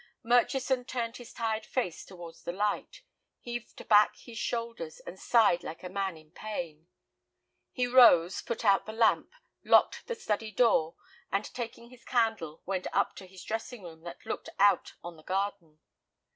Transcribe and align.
Murchison 0.23 0.83
turned 0.83 1.17
his 1.17 1.31
tired 1.31 1.63
face 1.63 2.03
towards 2.03 2.41
the 2.41 2.51
light, 2.51 3.03
heaved 3.39 3.87
back 3.87 4.15
his 4.17 4.39
shoulders, 4.39 4.99
and 5.01 5.19
sighed 5.19 5.63
like 5.63 5.83
a 5.83 5.89
man 5.89 6.17
in 6.17 6.31
pain. 6.31 6.87
He 7.71 7.85
rose, 7.85 8.41
put 8.41 8.65
out 8.65 8.87
the 8.87 8.93
lamp, 8.93 9.29
locked 9.63 10.07
the 10.07 10.15
study 10.15 10.49
door, 10.51 10.95
and 11.31 11.45
taking 11.45 11.91
his 11.91 12.03
candle 12.03 12.63
went 12.65 12.87
up 12.91 13.15
to 13.17 13.27
his 13.27 13.43
dressing 13.43 13.83
room 13.83 14.01
that 14.01 14.25
looked 14.25 14.49
out 14.57 14.93
on 15.03 15.17
the 15.17 15.23
garden. 15.23 15.77